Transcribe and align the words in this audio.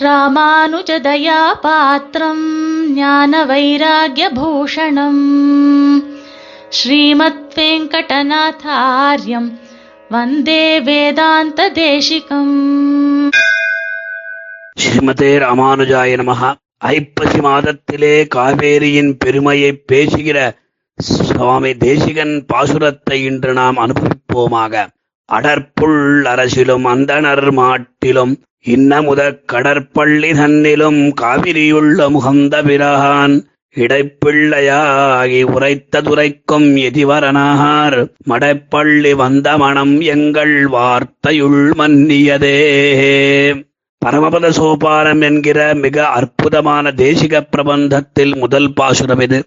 ராமானுஜதயா 0.00 1.60
பாத்திரம் 1.60 2.94
ஞான 2.94 3.44
வைராகியபூஷணம் 3.44 5.24
ஸ்ரீமத் 6.68 7.54
வெங்கடநாதாரியம் 7.54 9.52
வந்தே 10.08 10.80
வேதாந்த 10.80 11.70
தேசிகம் 11.70 13.30
ஸ்ரீமதே 14.80 15.38
ராமானுஜாய 15.38 16.16
நமக 16.16 16.54
ஐப்பசி 16.78 17.38
மாதத்திலே 17.38 18.26
காவேரியின் 18.34 19.18
பெருமையை 19.18 19.72
பேசுகிற 19.72 20.56
சுவாமி 20.98 21.76
தேசிகன் 21.76 22.46
பாசுரத்தை 22.54 23.12
இன்று 23.12 23.52
நாம் 23.52 23.76
அனுபவிப்போமாக. 23.76 24.86
அடற்புள் 25.32 26.22
அரசிலும் 26.22 26.86
அந்தனர் 26.86 27.52
மாட்டிலும் 27.52 28.40
இன்னமுத 28.64 29.40
கடற்பள்ளி 29.52 30.32
தன்னிலும் 30.32 31.12
காவிரியுள்ள 31.20 32.10
முகந்த 32.10 32.62
பிரான் 32.64 33.34
இடைப்பிள்ளையாகி 33.76 35.42
உரைத்த 35.42 36.00
துரைக்கும் 36.00 36.76
எதிவரனார் 36.76 37.96
மடைப்பள்ளி 38.28 39.14
வந்த 39.16 39.56
மனம் 39.56 40.00
எங்கள் 40.00 40.66
வார்த்தையுள் 40.66 41.72
மன்னியதே. 41.78 42.56
பரமபத 44.06 44.48
சோபானம் 44.48 45.20
என்கிற 45.20 45.74
மிக 45.74 46.06
அற்புதமான 46.06 46.90
தேசிக 46.90 47.40
பிரபந்தத்தில் 47.56 48.36
முதல் 48.36 48.72
பாசுரம் 48.72 49.20
இது. 49.20 49.42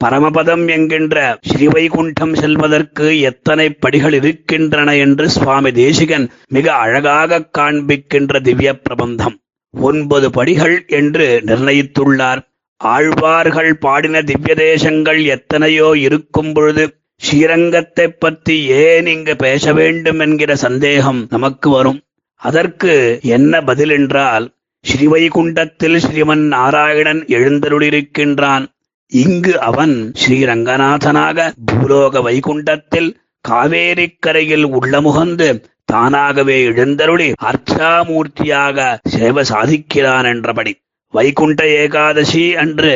பரமபதம் 0.00 0.64
என்கின்ற 0.68 1.16
ஸ்ரீவைகுண்டம் 1.48 2.34
செல்வதற்கு 2.34 3.06
எத்தனை 3.20 3.66
படிகள் 3.84 4.12
இருக்கின்றன 4.12 4.94
என்று 4.96 5.24
சுவாமி 5.30 5.70
தேசிகன் 5.78 6.26
மிக 6.48 6.66
அழகாக 6.74 7.40
காண்பிக்கின்ற 7.58 8.40
திவ்ய 8.40 8.72
பிரபந்தம். 8.78 9.36
ஒன்பது 9.74 10.28
படிகள் 10.30 10.76
என்று 10.90 11.26
நிர்ணயித்துள்ளார். 11.46 12.42
ஆழ்வார்கள் 12.80 13.72
பாடின 13.76 14.22
திவ்ய 14.22 14.54
தேசங்கள் 14.54 15.20
எத்தனையோ 15.36 15.88
இருக்கும் 16.06 16.52
பொழுது 16.52 16.84
ஸ்ரீரங்கத்தை 17.20 18.06
பற்றி 18.18 18.56
ஏன் 18.84 19.06
இங்கு 19.06 19.34
பேச 19.36 19.72
வேண்டும் 19.72 20.20
என்கிற 20.26 20.52
சந்தேகம் 20.66 21.20
நமக்கு 21.30 21.68
வரும். 21.70 22.00
அதற்கு 22.42 22.92
என்ன 23.36 23.62
பதில் 23.62 23.90
என்றால் 23.90 24.44
ஸ்ரீவைகுண்டத்தில் 24.84 25.98
ஸ்ரீமன் 26.04 26.44
நாராயணன் 26.54 27.22
எழுந்தருளிருக்கின்றான் 27.36 28.66
இங்கு 29.12 29.60
அவன் 29.60 30.12
ஸ்ரீரங்கநாதனாக 30.12 31.52
பூலோக 31.66 32.20
வைகுண்டத்தில் 32.22 33.10
காவேரிக்கரையில் 33.48 34.66
உள்ளமுகந்து 34.72 35.48
தானாகவே 35.84 36.64
எழுந்தருளி 36.64 37.32
அர்ச்சாமூர்த்தியாக 37.42 38.98
சேவை 39.08 39.44
சாதிக்கிறான் 39.48 40.24
என்றபடி. 40.24 40.72
வைகுண்ட 41.14 41.66
ஏகாதசி 41.66 42.56
அன்று 42.56 42.94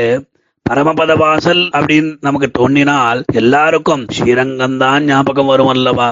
பரமபத 0.70 1.16
வாசல் 1.16 1.70
அப்படின்னு 1.72 2.16
நமக்கு 2.20 2.50
தோன்றினால் 2.50 3.24
எல்லாருக்கும் 3.32 4.06
ஸ்ரீரங்கம்தான் 4.18 5.02
ஞாபகம் 5.02 5.46
வரும் 5.46 5.68
அல்லவா 5.68 6.08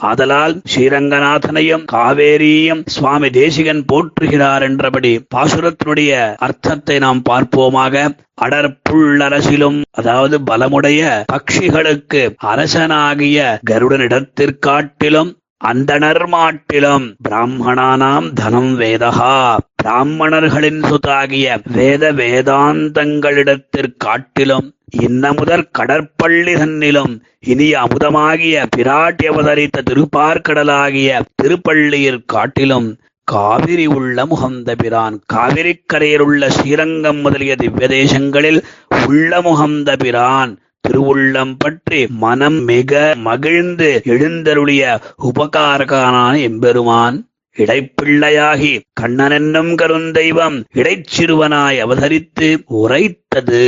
ஆதலால் 0.00 0.54
ஸ்ரீரங்கநாதனையும் 0.72 1.84
காவேரியும் 1.92 2.82
சுவாமி 2.86 3.28
தேசிகன் 3.30 3.82
போற்றுகிறார் 3.92 4.62
என்றபடி 4.62 5.12
பாசுரத்தினுடைய 5.34 6.12
அர்த்தத்தை 6.38 6.96
நாம் 6.98 7.22
பார்ப்போமாக. 7.28 8.04
அடற்புள்ளரசிலும் 8.42 9.78
அதாவது 9.90 10.36
பலமுடைய 10.40 11.00
பக்ஷிகளுக்கு 11.32 12.22
அரசனாகிய 12.52 13.38
கருடனிடத்திற்காட்டிலும் 13.70 15.30
அந்தணர் 15.60 16.26
மாட்டிலும் 16.26 17.16
பிராமணானாம் 17.22 18.32
தனம் 18.32 18.78
வேதகா. 18.78 19.58
பிராமணர்களின் 19.74 20.82
சுதாகிய 20.82 21.60
வேத 21.72 22.12
வேதாந்தங்களிடத்திற்காட்டிலும் 22.12 24.72
இன்னமுதற் 25.00 25.68
கடற்பள்ளி 25.78 26.54
தன்னிலும் 26.54 27.20
இனிய 27.46 27.80
அமுதமாகிய 27.80 28.66
பிராட்டி 28.76 29.26
அவதரித்த 29.26 29.82
திருப்பார்கடலாகிய 29.90 31.22
திருப்பள்ளியிற் 31.42 32.22
காட்டிலும் 32.26 32.98
காவிரி 33.28 33.88
உள்ள 33.88 34.26
முகந்த 34.26 34.74
பிரான் 34.74 35.20
காவிரிக்கரையில் 35.34 36.20
உள்ள 36.20 36.48
ஸ்ரீரங்கம் 36.48 37.20
முதலிய 37.20 37.56
திவ்யதேசங்களில் 37.56 38.64
உள்ள 39.00 39.40
முகந்த 39.40 39.96
பிரான் 39.96 40.58
திருவுள்ளம் 40.84 41.54
பற்றி 41.58 42.06
மனம் 42.16 42.60
மிக 42.64 42.92
மகிழ்ந்து 43.22 43.88
எழுந்தருளிய 44.04 44.84
உபகாரகானான 45.28 46.32
எம்பெருமான் 46.40 47.16
இடைப்பிள்ளையாகி 47.56 48.72
கண்ணனென்னும் 49.00 49.70
கருந்தெய்வம் 49.74 50.56
இடைச்சிறுவனாய் 50.74 51.78
அவதரித்து 51.84 52.48
உரைத்தது. 52.80 53.64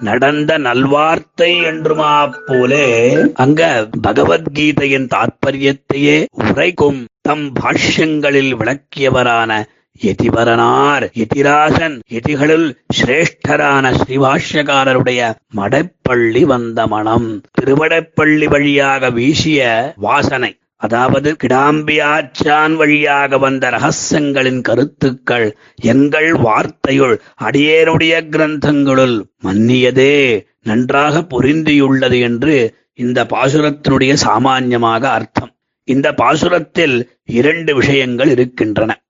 நடந்த 0.00 0.58
நல்வார்த்தை 0.58 1.50
என்றுமா 1.70 2.12
போலே 2.46 2.86
அங்க 3.34 3.60
பகவத்கீதையின் 4.06 5.08
தாற்பயத்தையே 5.14 6.16
உரைக்கும். 6.44 6.98
தம் 7.20 7.46
பாஷ்யங்களில் 7.60 8.52
விளக்கியவரான 8.54 9.50
எதிவரனார் 10.02 11.10
எதிராசன் 11.12 12.00
எதிகளுள் 12.08 12.76
சிரேஷ்டரான 12.98 13.92
ஸ்ரீபாஷ்யக்காரருடைய 14.00 15.34
மடைப்பள்ளி 15.56 16.42
வந்த 16.42 16.86
மனம் 16.86 17.42
திருவடைப்பள்ளி 17.60 18.48
வழியாக 18.48 19.10
வீசிய 19.10 19.94
வாசனை. 19.96 20.58
அதாவது 20.76 21.36
கிடாம்பியாச்சான் 21.44 22.74
வழியாக 22.76 23.38
வந்த 23.38 23.70
ரகசியங்களின் 23.70 24.60
கருத்துக்கள் 24.60 25.56
எங்கள் 25.76 26.32
வார்த்தையுள் 26.32 27.20
அடியேனுடைய 27.44 28.14
கிரந்தங்களுள் 28.30 29.24
மன்னியதே 29.44 30.44
நன்றாக 30.62 31.20
பொருந்தியுள்ளது 31.20 32.20
என்று 32.20 32.74
இந்த 32.94 33.24
பாசுரத்தினுடைய 33.24 34.12
சாமான்யமாக 34.12 35.08
அர்த்தம். 35.08 35.50
இந்த 35.84 36.12
பாசுரத்தில் 36.12 37.08
இரண்டு 37.24 37.74
விஷயங்கள் 37.74 38.28
இருக்கின்றன. 38.28 39.05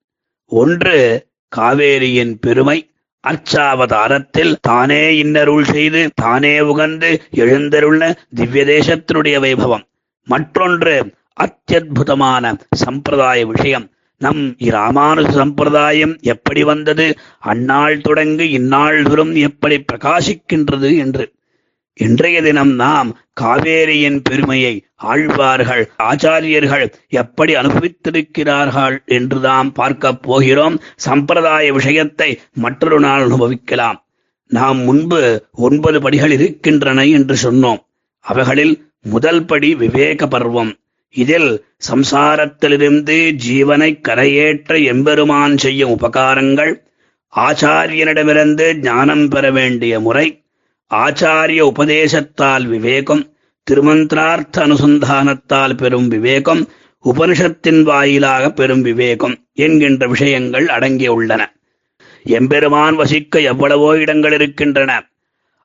ஒன்று 0.48 1.26
காவேரியின் 1.56 2.34
பெருமை 2.40 2.90
அர்ச்சாவதாரத்தில் 3.28 4.56
தானே 4.60 5.16
இன்னருள் 5.16 5.64
செய்து 5.64 6.10
தானே 6.14 6.60
உகந்து 6.60 7.20
எழுந்தருள்ள 7.34 8.16
திவ்ய 8.34 8.64
தேசத்தினுடைய 8.64 9.40
வைபவம். 9.40 9.82
மற்றொன்று 10.24 11.14
அத்தியுதமான 11.40 12.58
சம்பிரதாய 12.70 13.46
விஷயம். 13.46 13.90
நம் 14.18 14.56
இராமானுஜ 14.58 15.30
சம்பிரதாயம் 15.30 16.16
எப்படி 16.20 16.62
வந்தது? 16.62 17.14
அந்நாள் 17.38 18.00
தொடங்கி 18.00 18.48
இந்நாள் 18.48 19.02
தூரம் 19.02 19.34
எப்படி 19.34 19.84
பிரகாசிக்கின்றது 19.92 20.98
என்று. 20.98 21.32
இன்றைய 21.98 22.42
தினம் 22.42 22.72
நாம் 22.74 23.10
காவேரியின் 23.40 24.18
பெருமையை 24.22 24.72
ஆழ்வார்கள் 24.94 25.90
ஆச்சாரியர்கள் 26.02 26.92
எப்படி 27.08 27.54
அனுபவித்திருக்கிறார்கள் 27.54 28.96
என்று 29.06 29.38
நாம் 29.40 29.72
பார்க்க 29.72 30.12
போகிறோம். 30.14 30.80
சம்பிரதாய 30.96 31.72
விஷயத்தை 31.72 32.38
மற்றொரு 32.52 33.00
நாள் 33.00 33.22
அனுபவிக்கலாம். 33.22 33.98
நாம் 34.50 34.78
முன்பு 34.78 35.20
ஒன்பது 35.50 36.00
படிகள் 36.00 36.30
இருக்கின்றன 36.30 37.06
என்று 37.06 37.36
சொன்னோம். 37.42 37.80
அவைகளில் 38.20 38.74
முதல் 39.02 39.44
படி 39.44 39.74
விவேக 39.74 40.26
பருவம். 40.26 40.72
இதில் 41.10 41.50
சம்சாரத்திலிருந்து 41.90 43.16
ஜீவனை 43.46 43.90
கரையேற்ற 44.08 44.84
எம்பெருமான் 44.84 45.56
செய்யும் 45.56 45.90
உபகாரங்கள் 45.90 46.72
ஆச்சாரியனிடமிருந்து 47.32 48.66
ஞானம் 48.80 49.28
பெற 49.28 49.50
வேண்டிய 49.50 50.00
முறை 50.00 50.26
ஆச்சாரிய 50.94 51.60
உபதேசத்தால் 51.60 52.66
விவேகம் 52.66 53.22
திருமந்திரார்த்த 53.70 54.56
அனுசந்தானத்தால் 54.58 55.74
பெறும் 55.76 56.08
விவேகம் 56.08 56.68
உபனிஷத்தின் 57.04 57.82
வாயிலாக 57.82 58.50
பெறும் 58.50 58.82
விவேகம் 58.82 59.34
என்கின்ற 59.54 60.06
விஷயங்கள் 60.06 60.66
அடங்கியுள்ளன 60.66 61.42
எம்பெருமான் 62.24 62.96
வசிக்க 62.96 63.40
எவ்வளவோ 63.40 63.98
இடங்கள் 63.98 64.32
இருக்கின்றன. 64.32 64.92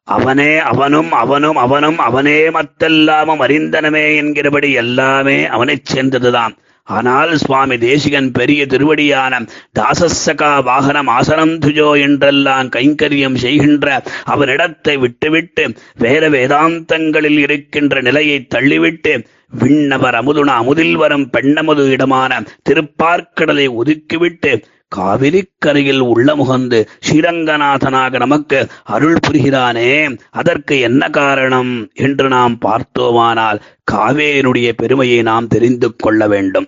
அவனே 0.07 0.57
அவனும் 0.57 1.11
அவனும் 1.11 1.55
அவனும் 1.55 1.97
அவனே 1.97 2.49
மத்தெல்லாமும் 2.49 3.43
அறிந்தனமே 3.45 4.15
என்கிறபடி 4.15 4.71
எல்லாமே 4.71 5.45
அவனைச் 5.45 5.95
சேர்ந்ததுதான். 5.95 6.53
ஆனால் 6.91 7.31
சுவாமி 7.37 7.75
தேசிகன் 7.77 8.29
பெரிய 8.31 8.61
திருவடியான 8.65 9.39
தாசசகா 9.79 10.51
வாகனம் 10.63 11.11
ஆசனம் 11.17 11.53
துஜோ 11.65 11.89
என்றெல்லாம் 12.05 12.69
கைங்கரியம் 12.69 13.37
செய்கின்ற 13.43 13.87
அவரிடத்தை 14.25 14.95
விட்டுவிட்டு 14.99 15.65
வேற 15.97 16.29
வேதாந்தங்களில் 16.29 17.39
இருக்கின்ற 17.39 18.01
நிலையை 18.01 18.37
தள்ளிவிட்டு 18.55 19.13
விண்ணவர் 19.53 20.17
அமுதுன 20.19 20.53
அமுதில் 20.61 20.95
வரும் 20.95 21.25
பெண்ணமுது 21.29 21.85
இடமான 21.91 22.41
திருப்பார்க்கடலை 22.69 23.65
ஒதுக்கிவிட்டு 23.79 24.51
காவிரிக்கரையில் 24.91 26.01
உள்ள 26.13 26.29
முகந்து 26.35 26.79
ஸ்ரீரங்கநாதனாக 27.07 28.17
நமக்கு 28.17 28.59
அருள் 28.95 29.21
புரிகிறானே 29.27 29.91
அதற்கு 30.31 30.75
என்ன 30.79 31.09
காரணம் 31.09 31.71
என்று 32.05 32.27
நாம் 32.27 32.55
பார்த்தோமானால் 32.59 33.61
காவேரியினுடைய 33.91 34.69
பெருமையை 34.71 35.19
நாம் 35.21 35.47
தெரிந்து 35.47 35.89
கொள்ள 35.95 36.27
வேண்டும். 36.27 36.67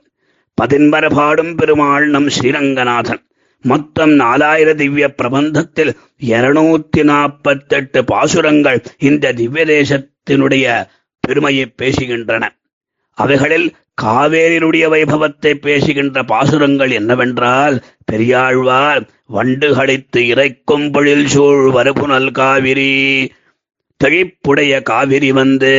பதின்பர 0.58 1.06
பாடும் 1.10 1.54
பெருமாள் 1.56 2.06
நம் 2.08 2.30
ஸ்ரீரங்கநாதன் 2.30 3.22
மொத்தம் 3.66 4.14
நாலாயிர 4.16 4.70
திவ்ய 4.74 5.06
பிரபந்தத்தில் 5.20 5.92
இருநூத்தி 6.30 7.02
நாற்பத்தெட்டு 7.04 8.00
பாசுரங்கள் 8.04 8.80
இந்த 9.02 9.32
திவ்ய 9.34 9.64
தேசத்தினுடைய 9.70 10.66
பெருமையை 11.24 11.66
பேசுகின்றன 11.82 12.46
அவைகளில் 13.18 13.68
காவேரியினுடைய 14.02 14.86
வைபவத்தை 14.90 15.52
பேசுகின்ற 15.60 16.24
பாசுரங்கள் 16.24 16.92
என்னவென்றால் 16.92 17.76
பெரியாழ்வார் 18.12 19.02
வண்டு 19.30 19.70
கழித்து 19.76 20.22
இறைக்கும் 20.28 20.88
பொழில் 20.92 21.28
சூழ் 21.28 21.64
வரபுனல் 21.72 22.32
காவிரி 22.32 22.92
தெழிப்புடைய 24.02 24.74
காவிரி 24.84 25.30
வந்து 25.34 25.74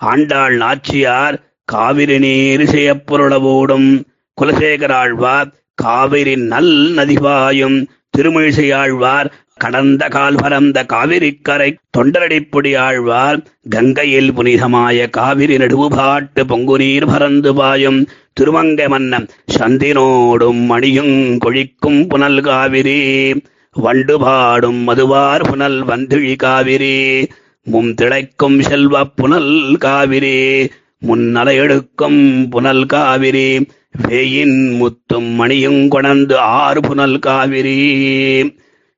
ஆண்டாள் 0.00 0.56
நாச்சியார் 0.56 1.36
காவிரி 1.70 2.16
நீர் 2.18 2.64
செய்யப்பொருளவோடும் 2.70 3.88
குலசேகராழ்வார் 4.38 5.50
காவிரி 5.78 6.34
நல் 6.46 6.74
நதிவாயும் 6.96 7.78
திருமிழிசையாழ்வார் 8.14 9.28
கடந்த 9.56 10.02
கால் 10.08 10.38
பரந்த 10.42 10.78
காவிரிக்கரை 10.92 11.68
தொண்டரடிப்புடி 11.96 12.70
ஆழ்வார் 12.78 13.38
கங்கையில் 13.68 14.30
புனிதமாய 14.32 15.08
காவிரி 15.10 15.56
நடுவுபாட்டு 15.58 16.42
பொங்கு 16.44 16.76
நீர் 16.78 17.06
பறந்து 17.06 17.52
பாயும் 17.52 18.00
திருமங்கை 18.32 18.86
மன்னன் 18.86 19.26
சந்தினோடும் 19.56 20.62
மணியும் 20.66 21.16
கொழிக்கும் 21.38 22.00
புனல் 22.08 22.40
காவிரி 22.40 22.98
வண்டு 23.76 24.16
பாடும் 24.18 24.80
மதுவார் 24.84 25.46
புனல் 25.48 25.80
வந்திழி 25.84 26.34
காவிரி 26.36 26.96
மும் 27.66 27.92
திளைக்கும் 27.94 28.58
செல்வ 28.60 29.02
புனல் 29.12 29.52
காவிரி 29.78 30.36
முன்னலையெடுக்கும் 31.02 32.48
புனல் 32.50 32.86
காவிரி 32.86 33.66
வேயின் 34.08 34.58
முத்தும் 34.80 35.30
மணியும் 35.34 35.90
கொணந்து 35.90 36.34
ஆறு 36.34 36.80
புனல் 36.80 37.18
காவிரி. 37.18 37.78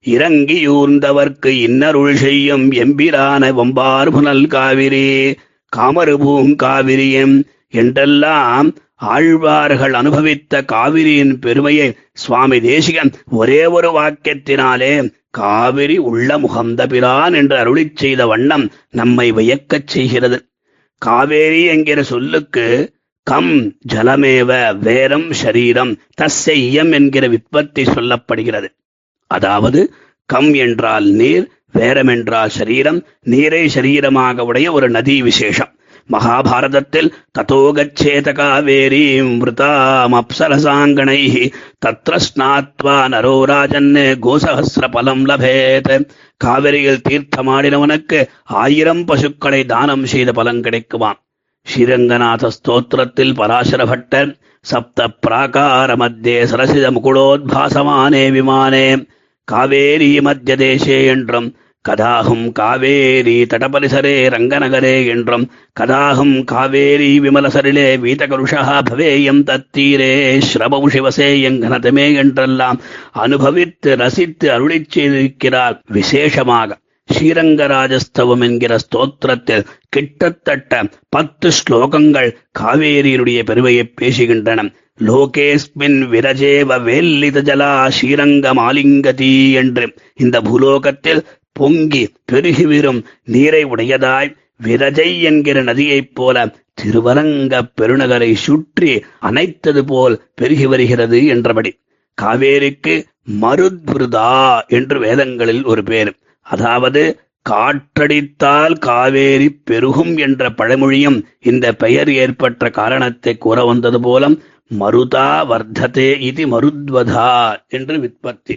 இறங்கியூர்ந்தவர்க்கு 0.05 1.47
இன்னருள் 1.67 2.15
செய்யும் 2.15 2.71
எம்பிரான 2.73 3.53
வம்பார் 3.53 4.11
புனல் 4.11 4.47
காவிரி 4.47 5.35
காமரு 5.77 6.15
பூங்காவிரியும் 6.25 7.37
என்றெல்லாம் 7.71 8.69
ஆழ்வார்கள் 8.97 9.93
அனுபவித்த 9.93 10.63
காவிரியின் 10.73 11.35
பெருமையை 11.39 11.95
சுவாமி 12.13 12.61
தேசிகன் 12.61 13.13
ஒரே 13.31 13.67
ஒரு 13.67 13.91
வாக்கியத்தினாலே 14.01 14.93
காவிரி 15.31 15.97
உள்ள 15.99 16.39
முகந்த 16.39 16.87
பிரான் 16.87 17.33
என்று 17.33 17.57
அருளிச் 17.57 17.97
செய்த 17.97 18.27
வண்ணம் 18.27 18.71
நம்மை 18.91 19.33
வியக்கச் 19.33 19.87
செய்கிறது. 19.87 20.39
காவேரி 21.03 21.63
என்கிற 21.65 22.03
சொல்லுக்கு 22.03 22.67
கம் 23.27 23.55
ஜலமேவ 23.93 24.51
வேரம் 24.79 25.29
ஷரீரம் 25.41 25.93
தஸ்ஸையம் 26.21 26.93
என்கிற 26.93 27.25
விற்பத்தி 27.29 27.83
சொல்லப்படுகிறது. 27.95 28.69
அதாவது 29.31 29.81
கம் 30.29 30.53
என்றால் 30.65 31.07
நீர் 31.21 31.47
வேரம் 31.73 32.07
என்றால் 32.07 32.53
சரீரம் 32.59 32.99
நீரை 33.23 33.63
சரீரமாக 33.75 34.47
உடைய 34.49 34.73
ஒரு 34.73 34.89
நதி 34.91 35.17
விசேஷம். 35.23 35.73
மகாபாரதத்தில் 36.13 37.09
ததோகச்சேத 37.39 38.33
காவேரீம் 38.33 39.33
மிருதாம் 39.39 40.17
அப்சரசாங்கணை 40.21 41.21
தத்ர 41.87 42.19
ஸ்நாத்வா 42.27 42.97
நரோராஜன் 43.15 43.93
கோசஹசிர 44.27 44.91
பலம் 44.91 45.25
லபேத் 45.29 45.93
காவிரியில் 46.41 47.05
தீர்த்தமாடினவனுக்கு 47.09 48.21
ஆயிரம் 48.63 49.05
பசுக்களை 49.05 49.61
தானம் 49.65 50.07
செய்த 50.07 50.33
பலம் 50.33 50.63
கிடைக்குமாம்। 50.63 51.21
ஸ்ரீரங்கநாத 51.67 52.49
ஸ்தோத்திரத்தில் 52.57 53.35
பராசர 53.35 53.83
பட்டர் 53.87 54.31
சப்த 54.65 55.09
பிராகார 55.27 55.91
மத்தியே 55.97 56.41
சரசித 56.51 56.87
முகுடோத்பாசமானே 56.97 58.25
விமானே 58.31 58.87
காவேரி 59.49 60.11
மத்திய 60.21 60.57
தேசே 60.57 60.99
என்றும் 61.07 61.49
கதாகும் 61.85 62.53
காவேரி 62.53 63.47
தடபரிசரே 63.53 64.15
ரங்கநகரே 64.35 65.07
என்றும் 65.07 65.47
கதாகும் 65.81 66.45
காவேரி 66.45 67.09
விமலசரிலே 67.21 67.89
வீதகருஷா 68.05 68.61
பவேயம் 68.91 69.43
தத்தீரே 69.49 70.13
ஸ்ரபவு 70.51 70.89
சிவசே 70.95 71.31
எங்கனதமே 71.49 72.07
என்றெல்லாம் 72.15 72.79
அனுபவித்து 73.25 73.97
ரசித்து 73.97 74.49
அருளிச் 74.51 74.93
செய்திருக்கிறார் 74.95 75.77
விசேஷமாக. 75.93 76.79
ஸ்ரீரங்கராஜஸ்தவம் 77.09 78.45
என்கிற 78.49 78.73
ஸ்தோத்திரத்தில் 78.85 79.67
கிட்டத்தட்ட 79.89 80.83
பத்து 81.09 81.49
ஸ்லோகங்கள் 81.59 82.31
காவேரியினுடைய 82.61 83.41
பெருமையை 83.43 83.85
பேசுகின்றன. 84.01 84.69
லோகேஸ்மின் 85.05 86.01
விரஜேவ 86.13 86.79
வேல்லித 86.85 87.39
ஜலா 87.49 87.71
ஸ்ரீரங்க 87.97 88.49
மாலிங்கதி 88.55 89.35
என்று. 89.53 89.87
இந்த 90.17 90.37
பூலோகத்தில் 90.41 91.23
பொங்கி 91.57 92.05
பெருகி 92.25 92.67
வீரும் 92.67 93.01
நீரை 93.25 93.63
உடையதாய் 93.65 94.31
விரஜை 94.61 95.09
என்கிற 95.21 95.59
நதியைப் 95.63 96.13
போல 96.15 96.37
திருவரங்க 96.81 97.55
பெருநகரை 97.81 98.31
சுற்றி 98.45 98.91
அணைத்தது 99.21 99.83
போல் 99.87 100.15
பெருகி 100.35 100.67
வருகிறது 100.67 101.19
என்றபடி. 101.27 101.73
காவேரிக்கு 102.19 102.95
மருத்விருதா 103.43 104.31
என்று 104.69 104.97
வேதங்களில் 104.99 105.65
ஒரு 105.65 105.83
பேர். 105.83 106.11
அதாவது 106.47 107.03
காற்றடித்தால் 107.47 108.75
காவேரி 108.79 109.49
பெருகும் 109.65 110.17
என்ற 110.17 110.51
பழமொழியும் 110.51 111.19
இந்த 111.43 111.67
பெயர் 111.73 112.11
ஏற்பட்ட 112.15 112.71
காரணத்தை 112.71 113.35
கூற 113.39 113.65
வந்தது 113.65 114.01
போலம் 114.01 114.37
மருதா 114.79 115.29
வர்த்ததே 115.53 116.11
இது 116.21 116.43
மருத்வதா 116.47 117.31
என்று 117.69 117.97
விற்பத்தி. 117.99 118.55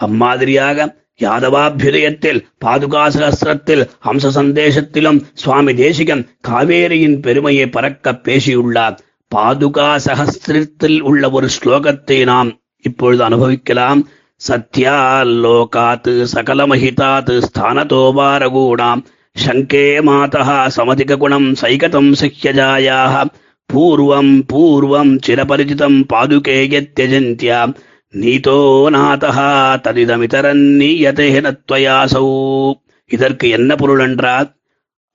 அம்மாதிரியாக 0.00 0.88
யாதவாபியுதயத்தில் 1.20 2.40
பாதுகா 2.64 3.04
சகசிரத்தில் 3.08 3.82
அம்ச 4.04 4.30
சந்தேசத்திலும் 4.30 5.20
சுவாமி 5.32 5.72
தேசிகன் 5.74 6.22
காவேரியின் 6.48 7.18
பெருமையை 7.20 7.66
பறக்க 7.68 8.12
பேசியுள்ளார். 8.26 8.96
பாதுகா 9.30 9.88
சகஸ்திரத்தில் 10.06 10.98
உள்ள 11.00 11.30
ஒரு 11.30 11.48
ஸ்லோகத்தை 11.56 12.18
நாம் 12.24 12.50
இப்பொழுது 12.84 13.22
அனுபவிக்கலாம். 13.24 14.00
சத்யாலோகாத்து 14.40 16.14
சகலமஹிதாத்து 16.34 17.34
ஸ்தானதோபாரகூணாம் 17.46 19.02
சங்கே 19.36 19.86
மாதா 20.00 20.58
சமதிக 20.76 21.16
குணம் 21.16 21.48
சைகதம் 21.54 22.12
சிஹ்யஜாயாக 22.20 23.24
பூர்வம் 23.70 24.32
பூர்வம் 24.52 25.12
சிரபரிஜிதம் 25.26 25.98
பாதுகேய 26.12 26.62
யத்யஜந்த்யா 26.74 27.60
நீதோ 28.20 28.58
நாதா 28.90 29.46
ததிதமிதரன்னீயதே 29.84 31.26
நத்வயாசௌ 31.46 32.26
இதற்கு 33.10 33.48
என்ன 33.48 33.76
பொருள் 33.76 33.98
என்றால் 33.98 34.48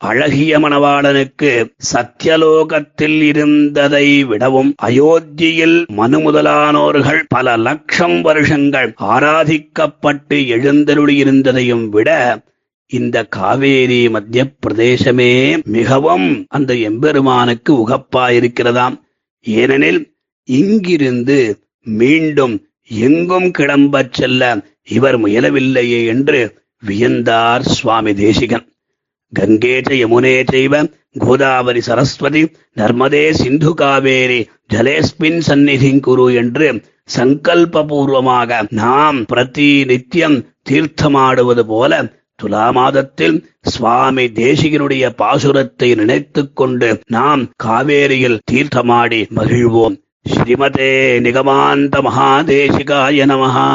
அழகிய 0.01 0.59
மணவாளனுக்கு 0.59 1.49
சத்தியலோகத்தில் 1.93 3.17
இருந்ததை 3.21 4.23
விடவும் 4.23 4.73
அயோத்தியில் 4.83 5.85
மனு 5.93 6.19
முதலானோர்கள் 6.19 7.21
பல 7.27 7.57
லட்சம் 7.57 8.21
வருஷங்கள் 8.21 8.93
ஆராதிக்கப்பட்டு 9.13 10.39
எழுந்தருளியிருந்ததையும் 10.55 11.85
விட 11.89 12.09
இந்த 12.91 13.23
காவேரி 13.27 14.09
மத்திய 14.09 14.43
பிரதேசமே 14.63 15.31
மிகவும் 15.63 16.27
அந்த 16.47 16.73
எம்பெருமானுக்கு 16.89 17.73
உகப்பாயிருக்கிறதாம். 17.83 18.95
ஏனெனில் 19.45 20.01
இங்கிருந்து 20.49 21.37
மீண்டும் 21.87 22.55
எங்கும் 22.99 23.51
கிளம்பச் 23.57 24.13
செல்ல 24.13 24.63
இவர் 24.89 25.19
முயலவில்லையே 25.19 26.05
என்று 26.05 26.57
வியந்தார் 26.87 27.61
சுவாமி 27.61 28.13
தேசிகன். 28.13 28.65
கங்கேச்ச 29.39 29.89
யமுனே 29.93 30.43
செய்வ 30.51 30.93
கோதாவரி 31.19 31.81
சரஸ்வதி 31.81 32.41
நர்மதே 32.77 33.31
சிந்து 33.31 33.73
காவேரி 33.73 34.47
ஜலேஸ்மின் 34.73 35.41
சந்நிதிங் 35.47 35.99
குரு 35.99 36.33
என்று 36.33 36.81
சங்கல்பபூர்வமாக 37.17 38.67
நாம் 38.69 39.25
பிரதி 39.25 39.85
நித்தியம் 39.85 40.37
தீர்த்தமாடுவது 40.69 41.59
போல 41.59 42.19
துலா 42.43 42.71
மாதத்தில் 42.71 43.49
சுவாமி 43.61 44.25
தேசிகனுடைய 44.25 45.11
பாசுரத்தை 45.17 45.95
நினைத்துக் 45.95 46.55
கொண்டு 46.55 47.01
நாம் 47.07 47.49
காவேரியில் 47.63 48.39
தீர்த்தமாடி 48.51 49.25
மகிழ்வோம். 49.35 49.97
ஸ்ரீமதே 50.26 50.92
நிகமாந்த 51.26 51.96
மகாதேசிகாய 52.08 53.26
நமஹா 53.32 53.68